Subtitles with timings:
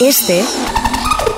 [0.00, 0.44] Este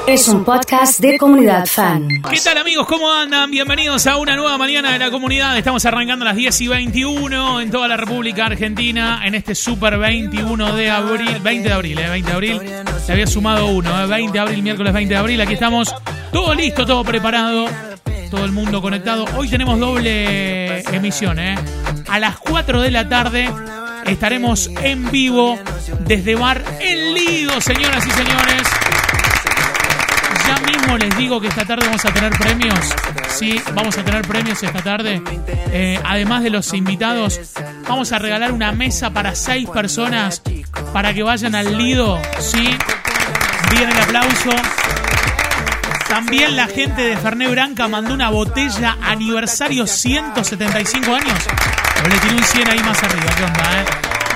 [0.07, 2.07] es un podcast de comunidad fan.
[2.31, 2.87] ¿Qué tal amigos?
[2.87, 3.51] ¿Cómo andan?
[3.51, 5.57] Bienvenidos a una nueva mañana de la comunidad.
[5.57, 9.97] Estamos arrancando a las 10 y 21 en toda la República Argentina en este Super
[9.97, 11.39] 21 de abril.
[11.43, 12.11] 20 de abril, ¿eh?
[12.11, 12.61] 20 de abril.
[13.03, 14.07] Se había sumado uno, ¿eh?
[14.07, 15.41] 20 de abril, miércoles 20 de abril.
[15.41, 15.95] Aquí estamos.
[16.31, 17.65] Todo listo, todo preparado.
[18.31, 19.25] Todo el mundo conectado.
[19.39, 21.57] Hoy tenemos doble emisión, ¿eh?
[22.09, 23.51] A las 4 de la tarde
[24.11, 25.59] estaremos en vivo
[26.01, 28.63] desde Bar El Lido, señoras y señores.
[30.47, 32.79] Ya mismo les digo que esta tarde vamos a tener premios.
[33.29, 35.23] Sí, vamos a tener premios esta tarde.
[35.73, 37.41] Eh, además de los invitados,
[37.89, 40.43] vamos a regalar una mesa para seis personas
[40.93, 42.21] para que vayan al Lido.
[42.39, 42.77] Sí,
[43.71, 44.51] bien el aplauso.
[46.09, 51.39] También la gente de Ferné Branca mandó una botella aniversario 175 años.
[52.03, 53.27] Pero le tiré un 100 ahí más arriba.
[53.37, 53.85] ¿Qué onda, eh?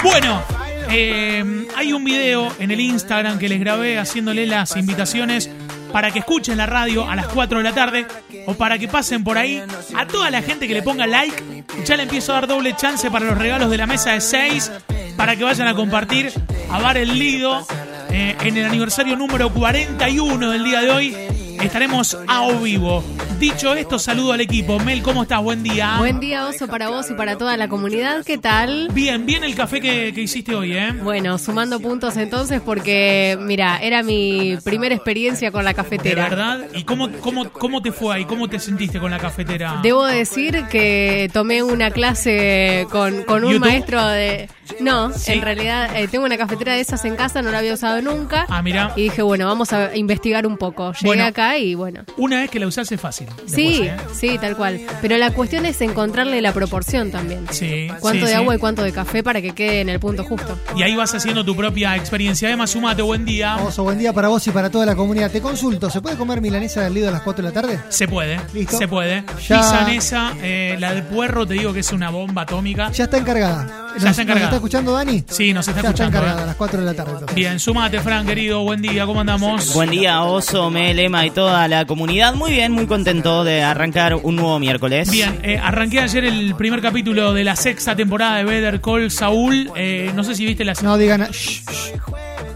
[0.02, 0.42] Bueno,
[0.90, 5.50] eh, hay un video en el Instagram que les grabé haciéndole las invitaciones
[5.90, 8.06] para que escuchen la radio a las 4 de la tarde
[8.46, 9.62] o para que pasen por ahí.
[9.96, 13.10] A toda la gente que le ponga like, ya le empiezo a dar doble chance
[13.10, 14.72] para los regalos de la mesa de 6
[15.16, 16.32] para que vayan a compartir
[16.70, 17.66] a Bar El Lido
[18.10, 21.16] eh, en el aniversario número 41 del día de hoy.
[21.64, 23.02] Estaremos a vivo.
[23.38, 24.78] Dicho esto, saludo al equipo.
[24.78, 25.42] Mel, ¿cómo estás?
[25.42, 25.96] Buen día.
[25.98, 28.22] Buen día, Oso, para vos y para toda la comunidad.
[28.24, 28.90] ¿Qué tal?
[28.92, 30.92] Bien, bien el café que, que hiciste hoy, ¿eh?
[31.02, 36.28] Bueno, sumando puntos entonces porque, mira, era mi primera experiencia con la ¿De cafetera.
[36.28, 36.60] verdad?
[36.74, 38.24] ¿Y cómo, cómo, cómo te fue ahí?
[38.26, 39.80] ¿Cómo te sentiste con la cafetera?
[39.82, 43.66] Debo decir que tomé una clase con, con un ¿YouTube?
[43.66, 44.48] maestro de...
[44.80, 45.32] No, Sí.
[45.32, 48.46] en realidad eh, tengo una cafetera de esas en casa, no la había usado nunca.
[48.48, 48.92] Ah, mira.
[48.96, 50.92] Y dije, bueno, vamos a investigar un poco.
[50.92, 51.24] Llegué Bueno.
[51.26, 52.02] acá y bueno.
[52.16, 53.26] Una vez que la usás es fácil.
[53.26, 53.96] después, Sí, ¿eh?
[54.14, 54.80] sí, tal cual.
[55.00, 57.46] Pero la cuestión es encontrarle la proporción también.
[57.50, 57.88] Sí.
[58.00, 58.34] Cuánto sí, de sí.
[58.34, 60.58] agua y cuánto de café para que quede en el punto justo.
[60.76, 62.48] Y ahí vas haciendo tu propia experiencia.
[62.48, 63.56] Además, sumate, buen día.
[63.58, 65.30] Oso, buen día para vos y para toda la comunidad.
[65.30, 67.78] Te consulto, ¿se puede comer milanesa del Lido a las 4 de la tarde?
[67.88, 68.78] Se puede, Listo.
[68.78, 69.24] se puede.
[69.48, 72.90] Ya- Pisanesa, eh, la de puerro, te digo que es una bomba atómica.
[72.92, 73.92] Ya está encargada.
[73.98, 74.53] Ya está encargada.
[74.54, 75.24] ¿Nos está escuchando Dani?
[75.26, 76.44] Sí, nos está ya escuchando, está encargada eh.
[76.44, 77.10] a las 4 de la tarde.
[77.10, 77.34] entonces.
[77.34, 79.74] Bien, sumate, Fran, querido, buen día, ¿cómo andamos?
[79.74, 82.34] Buen día, Oso, Mel, Emma y toda la comunidad.
[82.34, 85.10] Muy bien, muy contento de arrancar un nuevo miércoles.
[85.10, 89.72] Bien, eh, arranqué ayer el primer capítulo de la sexta temporada de Better Call Saul.
[89.74, 91.28] Eh, no sé si viste la No digan.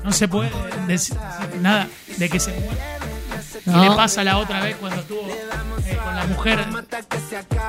[0.04, 0.50] No se puede
[0.86, 1.16] decir
[1.60, 2.52] nada de que se
[3.68, 3.80] muere.
[3.82, 3.90] ¿Qué No.
[3.90, 5.20] le pasa la otra vez cuando estuvo
[5.86, 6.58] eh, con la mujer?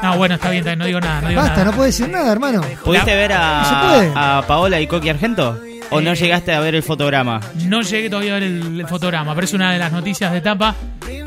[0.02, 1.22] No, bueno, está bien, está bien, no digo nada.
[1.22, 1.72] No digo Basta, nada.
[1.72, 2.62] no puede decir nada, hermano.
[2.84, 5.60] ¿Pudiste ver No a, a Paola y Coqui Argento?
[5.92, 7.40] ¿O no Eh, llegaste a ver el fotograma?
[7.66, 10.38] No llegué todavía a ver el, el fotograma, pero es una de las noticias de
[10.38, 10.76] etapa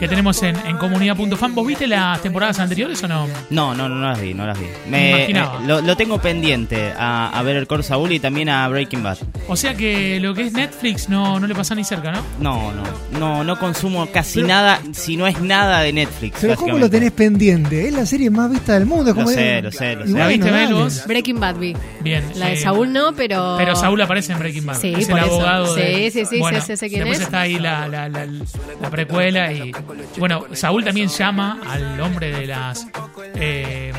[0.03, 1.55] que tenemos en, en comunidad.fan.
[1.55, 3.29] ¿Vos viste las temporadas anteriores o no?
[3.51, 4.67] No, no, no las vi, no las vi.
[4.91, 5.61] Me imaginaba.
[5.63, 9.01] eh, lo, lo tengo pendiente a, a ver el Cor Saúl y también a Breaking
[9.05, 9.19] Bad.
[9.47, 12.21] O sea que lo que es Netflix no, no le pasa ni cerca, ¿no?
[12.41, 12.83] No, no,
[13.21, 16.39] no, no consumo casi nada, si no es nada de Netflix.
[16.41, 17.87] Pero ¿cómo lo tenés pendiente?
[17.87, 19.11] Es la serie más vista del mundo.
[19.13, 20.13] es Lo como- sé, lo sé, lo sé.
[20.19, 21.05] ¿La viste, vos?
[21.07, 21.77] Breaking Bad vi.
[22.01, 22.25] Bien.
[22.35, 23.55] La de eh, Saúl no, pero...
[23.57, 24.81] Pero Saúl aparece en Breaking Bad.
[24.81, 25.35] Sí, es por el eso.
[25.35, 25.75] abogado.
[25.77, 27.25] de- Sí, sí, sí, bueno, sí, sí, sé quién después es.
[27.27, 28.27] está ahí la, la, la,
[28.81, 29.71] la precuela y
[30.19, 32.87] bueno, Saúl también llama al hombre de las
[33.35, 33.93] eh,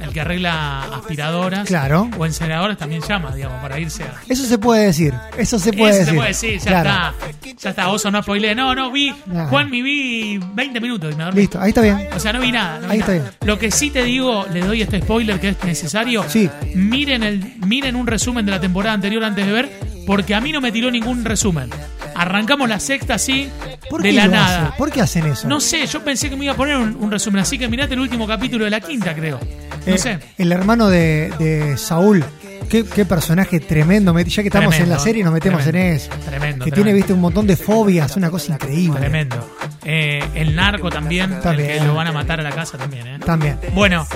[0.00, 2.08] el que arregla aspiradoras Claro.
[2.18, 5.14] o incineradoras también llama, digamos, para irse a Eso se puede decir.
[5.36, 6.10] Eso se puede Eso decir.
[6.12, 6.90] se puede decir, ya Claro.
[6.90, 7.54] está.
[7.60, 8.54] Ya está, oso, no spoilé.
[8.54, 9.14] No, no, vi.
[9.50, 11.40] Juan, mi vi 20 minutos y me dormí.
[11.42, 12.08] Listo, ahí está bien.
[12.14, 12.80] O sea, no vi nada.
[12.80, 13.24] no vi Ahí está bien.
[13.44, 16.24] Lo que sí te digo, le doy este spoiler que es necesario.
[16.28, 16.48] Sí.
[16.74, 19.70] Miren, el, miren un resumen de la temporada anterior antes de ver,
[20.06, 21.68] porque a mí no me tiró ningún resumen.
[22.14, 23.50] Arrancamos la sexta así,
[23.90, 24.74] ¿Por de qué la lo nada.
[24.78, 25.46] ¿Por qué hacen eso?
[25.48, 27.92] No sé, yo pensé que me iba a poner un, un resumen, así que mirate
[27.94, 29.38] el último capítulo de la quinta, creo.
[29.86, 30.18] No Eh, sé.
[30.38, 32.24] El hermano de, de Saúl.
[32.68, 34.16] Qué, qué personaje tremendo.
[34.16, 36.08] Ya que estamos Tremendo, en la serie, nos metemos tremendo, en eso.
[36.10, 36.74] tremendo, Que tremendo.
[36.76, 38.16] tiene, viste, un montón de fobias.
[38.16, 39.00] Una cosa increíble.
[39.00, 39.56] Tremendo.
[39.84, 41.68] Eh, el narco también, También.
[41.70, 43.18] el que lo van a matar a la casa también, ¿eh?
[43.26, 43.58] También.
[43.74, 44.06] Bueno,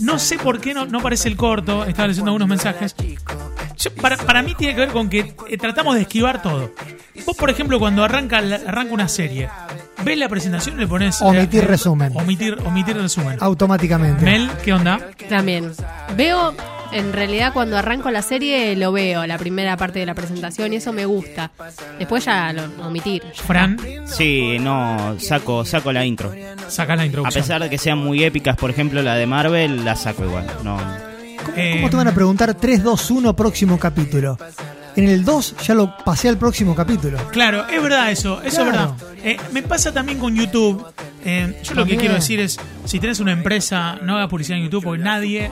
[0.00, 1.84] no sé por qué no, no aparece el corto.
[1.86, 2.94] Estaba leyendo algunos mensajes.
[3.78, 6.72] Yo- para, para mí tiene que ver con que tratamos de esquivar todo.
[7.28, 9.50] Vos, por ejemplo, cuando arranca, la- arranca una serie,
[10.02, 11.20] ves la presentación y le pones.
[11.20, 12.12] Omitir eh, resumen.
[12.16, 13.36] Omitir, omitir resumen.
[13.38, 14.24] Automáticamente.
[14.24, 14.98] Mel, ¿qué onda?
[15.28, 15.70] También.
[16.16, 16.54] Veo,
[16.90, 20.76] en realidad cuando arranco la serie lo veo, la primera parte de la presentación y
[20.76, 21.50] eso me gusta.
[21.98, 23.22] Después ya lo omitir.
[23.34, 23.76] Fran,
[24.06, 26.32] Sí, no, saco, saco la intro.
[26.68, 27.42] saca la A introducción.
[27.44, 30.46] pesar de que sean muy épicas, por ejemplo la de Marvel, la saco igual.
[30.64, 30.78] No,
[31.56, 34.36] Eh, ¿Cómo te van a preguntar 3, 2, 1 próximo capítulo?
[34.98, 37.18] En el 2 ya lo pasé al próximo capítulo.
[37.30, 38.96] Claro, es verdad eso, eso Claro.
[38.96, 39.24] es verdad.
[39.24, 40.84] Eh, me pasa también con YouTube,
[41.24, 42.00] Eh, yo lo que También.
[42.00, 45.50] quiero decir es, si tenés una empresa, no hagas publicidad en YouTube porque nadie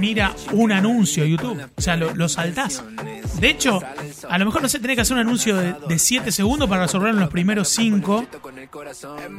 [0.00, 1.60] mira un anuncio de YouTube.
[1.76, 2.82] O sea, lo, lo saltás.
[3.40, 3.80] De hecho,
[4.28, 7.10] a lo mejor no sé, tenés que hacer un anuncio de 7 segundos para resolver
[7.10, 8.26] en los primeros 5.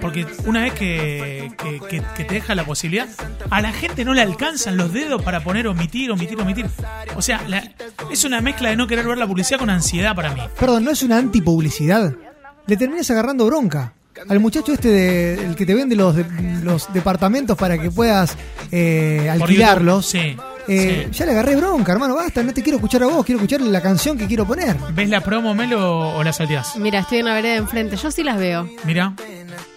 [0.02, 3.08] Porque una vez que, que- que- que te deja la posibilidad,
[3.50, 6.66] a la gente no le alcanzan los dedos para poner omitir, omitir, omitir.
[7.16, 7.72] O sea, la-
[8.12, 10.42] es una mezcla de no querer ver la publicidad con ansiedad para mí.
[10.60, 12.14] Perdón, ¿no es una antipublicidad?
[12.68, 13.94] Le terminas agarrando bronca.
[14.28, 16.26] Al muchacho este, de, el que te vende los, de-
[16.62, 18.36] los departamentos para que puedas
[18.72, 20.06] eh, alquilarlos.
[20.08, 20.36] Sí,
[20.70, 21.18] eh, sí.
[21.20, 23.82] Ya le agarré bronca, hermano, basta, no te quiero escuchar a vos, quiero escuchar la
[23.82, 24.76] canción que quiero poner.
[24.94, 26.76] ¿Ves la promo, Melo, o la salteás?
[26.78, 27.96] Mira, estoy en la vereda de enfrente.
[27.96, 28.70] Yo sí las veo.
[28.86, 29.14] Mira.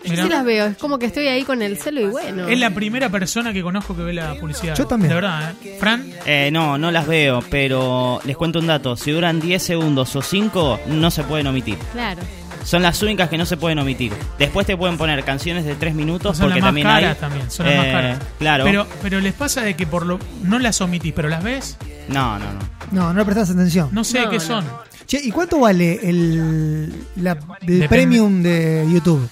[0.05, 0.67] Yo sí las veo.
[0.67, 2.49] Es como que estoy ahí con el celo y bueno.
[2.49, 4.75] Es la primera persona que conozco que ve la publicidad.
[4.77, 5.11] Yo también.
[5.11, 5.77] De verdad, ¿eh?
[5.79, 8.97] Fran, Eh, no, no las veo, pero les cuento un dato.
[8.97, 11.79] Si duran 10 segundos o 5, no se pueden omitir.
[11.93, 12.21] Claro.
[12.65, 14.13] Son las únicas que no se pueden omitir.
[14.39, 17.21] Después te pueden poner canciones de 3 minutos son las porque más también caras hay.
[17.21, 17.51] también.
[17.51, 18.19] Son las más eh, caras.
[18.39, 18.65] Claro.
[18.65, 21.77] Pero, pero les pasa de que por lo no las omitís, pero las ves,
[22.09, 22.61] No, no, no.
[22.93, 23.89] No, no le prestás atención.
[23.93, 24.43] no sé No, qué no.
[24.45, 24.65] son.
[25.07, 27.37] Che, ¿y cuánto vale el, la-
[27.67, 29.29] el premium de YouTube?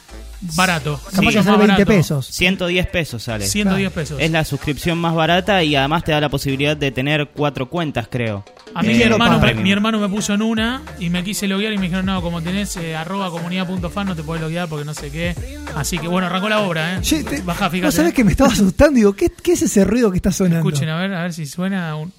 [0.57, 0.99] Barato.
[1.05, 1.87] Capaz Mucho que sale más 20 barato.
[1.87, 2.27] pesos.
[2.27, 3.47] 110 pesos sale.
[3.47, 4.19] 110 pesos.
[4.21, 8.09] Es la suscripción más barata y además te da la posibilidad de tener cuatro cuentas,
[8.11, 8.43] creo.
[8.75, 11.49] A mí Eh, mi, lo hermano, mi hermano me puso en una y me quise
[11.49, 14.85] loguear y me dijeron, no, como tenés eh, arroba comunidad.fan no te podés loguear porque
[14.85, 15.35] no sé qué.
[15.75, 16.99] Así que bueno, arrancó la obra, ¿eh?
[17.01, 17.93] Che, te- Baja, ¿No fíjate.
[17.97, 18.97] sabes que me estaba asustando?
[18.97, 20.69] Digo, ¿qué, qué es ese ruido que está sonando?
[20.69, 22.13] Escuchen, a ver, a ver si suena un...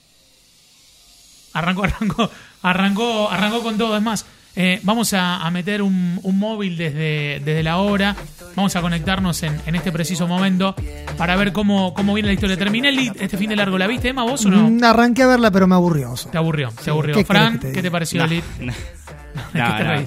[1.54, 2.30] Arrancó, arrancó,
[2.62, 3.96] arrancó, arrancó con todo.
[3.98, 4.26] Es más,
[4.56, 8.16] eh, vamos a, a meter un, un móvil desde, desde la obra.
[8.56, 10.76] Vamos a conectarnos en, en este preciso momento
[11.18, 12.58] para ver cómo, cómo viene la historia.
[12.58, 13.78] Terminé el lead este fin de largo.
[13.78, 14.70] ¿La viste, Emma, vos o no?
[14.70, 16.12] Mm, Arranqué a verla, pero me aburrió.
[16.12, 16.30] oso.
[16.30, 17.16] Te aburrió, te aburrió.
[17.16, 18.44] ¿qué Fran, te ¿qué te pareció el lead?
[18.60, 18.74] No,
[19.54, 19.62] ¿De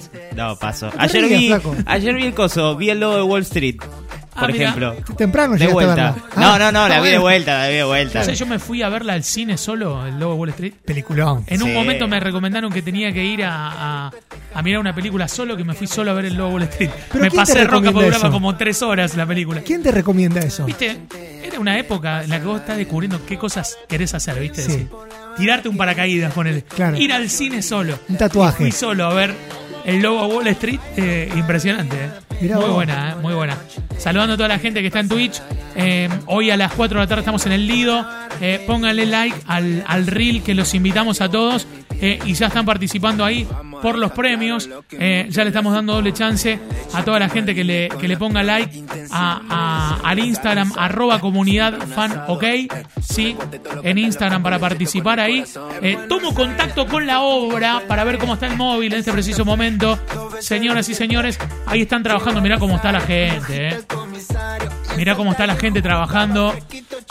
[0.11, 0.91] qué te no, no, paso.
[0.97, 1.51] Ayer vi,
[1.87, 3.77] ayer vi el coso, vi el logo de Wall Street,
[4.39, 4.65] por mira.
[4.65, 4.95] ejemplo.
[5.17, 5.95] Temprano De a vuelta.
[5.95, 6.15] verla.
[6.35, 7.21] No, Ah, no, no, la ah, vi de bueno.
[7.21, 8.21] vuelta, la vi de vuelta.
[8.21, 10.73] O sea, yo me fui a verla al cine solo, el logo de Wall Street.
[10.85, 11.43] Peliculón.
[11.47, 11.73] En un Sí.
[11.75, 14.11] momento me recomendaron que tenía que ir a, a-
[14.53, 16.63] a mirar una película solo, que me fui solo a ver el logo de Wall
[16.63, 16.89] Street.
[17.11, 18.31] ¿Pero me pasé roca duraba eso?
[18.31, 19.61] como tres horas la película.
[19.61, 20.65] ¿Quién te recomienda eso?
[20.65, 20.97] ¿Viste?
[21.43, 24.61] Era una época en la que vos estás descubriendo qué cosas querés hacer, ¿viste?
[24.63, 24.71] Sí.
[24.71, 24.87] Decir,
[25.37, 26.63] tirarte un paracaídas, ponele.
[26.63, 26.97] Claro.
[26.97, 27.97] Ir al cine solo.
[28.09, 28.57] Un tatuaje.
[28.57, 29.33] Fui solo a ver
[29.85, 30.79] el logo de Wall Street.
[30.97, 32.09] eh, impresionante, ¿eh?
[32.41, 32.73] Muy vos.
[32.73, 33.15] buena, ¿eh?
[33.21, 33.57] Muy buena.
[33.97, 35.41] Saludando a toda la gente que está en Twitch.
[35.75, 38.05] Eh, hoy a las 4 de la tarde estamos en el Lido.
[38.41, 41.67] Eh, pónganle like al, al reel que los invitamos a todos.
[42.01, 43.47] eh, y ya están participando ahí
[43.81, 44.69] por los premios.
[44.91, 46.59] Eh, ya le estamos dando doble chance
[46.93, 51.77] a toda la gente que le, que le ponga like a, al Instagram, arroba comunidad
[51.87, 52.43] fan, ok.
[53.01, 53.35] Sí,
[53.83, 55.43] en Instagram para participar ahí.
[56.09, 59.97] Tomo contacto con la obra para ver cómo está el móvil en este preciso momento.
[60.39, 62.41] Señoras y señores, ahí están trabajando.
[62.41, 63.79] Mirá cómo está la gente.
[64.97, 66.53] Mirá cómo está la gente trabajando.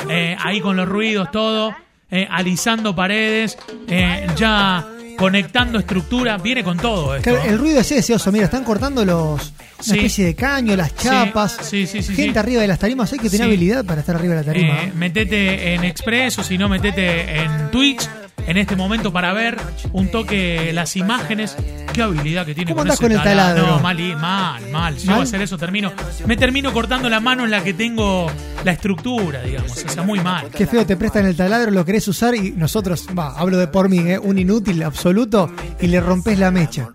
[0.09, 1.75] eh, ahí con los ruidos, todo.
[2.11, 3.59] eh, alisando paredes.
[3.89, 4.87] eh, ya
[5.17, 6.37] conectando estructura.
[6.39, 7.31] Viene con todo esto.
[7.31, 8.31] Claro, el ruido es ese, oso.
[8.33, 9.53] Mira, están cortando los.
[9.77, 9.93] Una Sí.
[9.97, 11.59] especie de caño, las chapas.
[11.63, 13.13] sí, sí, sí, Gente arriba de las tarimas.
[13.13, 14.83] Hay que tener habilidad para estar arriba de la tarima.
[14.83, 18.09] Eh, metete en Express o si no, metete en Twitch
[18.47, 19.57] en este momento para ver
[19.93, 21.57] un toque las imágenes.
[21.93, 23.63] Qué habilidad que tiene ¿Cómo con ese con el taladro.
[23.63, 23.77] taladro?
[23.77, 24.99] No, mal, mal, mal.
[24.99, 25.93] Si yo voy a hacer eso, termino.
[26.27, 28.27] Me termino cortando la mano en la que tengo
[28.65, 29.85] la estructura, digamos.
[29.85, 30.49] O sea, muy mal.
[30.49, 33.89] Qué feo te prestan el taladro, lo querés usar y nosotros, va, hablo de por
[33.89, 34.19] mí, ¿eh?
[34.19, 35.51] un inútil absoluto
[35.81, 36.89] y le rompes la mecha.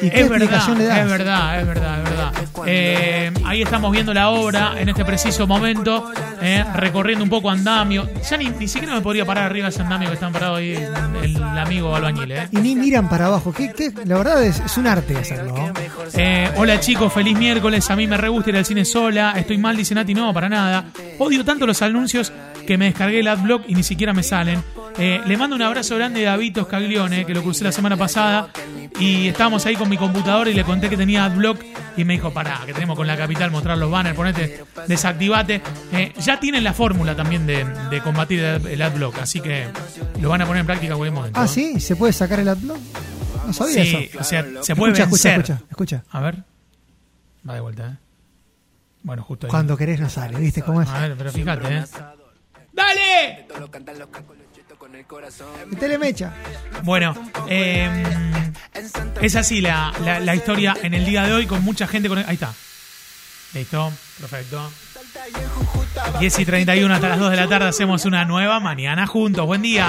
[0.00, 0.98] ¿Y qué Es verdad, le das?
[0.98, 2.11] es verdad, es verdad, es verdad.
[2.66, 8.08] Eh, ahí estamos viendo la obra en este preciso momento, eh, recorriendo un poco andamio.
[8.28, 11.36] Ya ni, ni siquiera me podría parar arriba ese andamio que están parados ahí el,
[11.36, 12.48] el amigo albañil, ¿eh?
[12.50, 13.52] Y ni miran para abajo.
[13.52, 13.92] ¿Qué, qué?
[14.04, 15.72] La verdad es, es un arte hacerlo.
[16.14, 17.90] Eh, hola chicos, feliz miércoles.
[17.90, 19.34] A mí me re gusta ir al cine sola.
[19.36, 20.14] Estoy mal, dice Nati.
[20.14, 20.86] No, para nada.
[21.18, 22.32] Odio tanto los anuncios
[22.66, 24.62] que me descargué el adblock y ni siquiera me salen.
[24.98, 28.48] Eh, le mando un abrazo grande a Vito Scaglione, que lo crucé la semana pasada.
[29.00, 31.60] Y estábamos ahí con mi computadora y le conté que tenía adblock.
[31.96, 35.62] Y me dijo, pará, que tenemos con la capital mostrar los banners, ponete, desactivate.
[35.92, 39.66] Eh, ya tienen la fórmula también de, de combatir el, adblock, así que
[40.20, 41.40] lo van a poner en práctica en cualquier momento.
[41.40, 42.78] Ah, sí, ¿se puede sacar el adblock?
[43.46, 44.20] No sabía Sí, eso.
[44.20, 45.40] o sea, se puede escucha, escucha, vencer.
[45.40, 46.04] escucha, escucha.
[46.10, 46.44] A ver.
[47.48, 47.96] Va de vuelta, ¿eh?
[49.02, 49.50] Bueno, justo ahí.
[49.50, 50.88] Cuando querés no sale, ¿viste cómo es?
[50.88, 51.84] A ver, pero fíjate, ¿eh?
[52.72, 53.46] ¡Dale!
[55.66, 56.32] Metele mecha.
[56.82, 57.14] Bueno,
[57.48, 58.04] eh,
[59.20, 62.08] es así la, la, la historia en el día de hoy con mucha gente.
[62.08, 62.18] Con...
[62.18, 62.52] Ahí está.
[63.54, 64.70] Listo, perfecto.
[66.18, 69.44] 10 y 31 hasta las 2 de la tarde hacemos una nueva mañana juntos.
[69.46, 69.86] Buen día.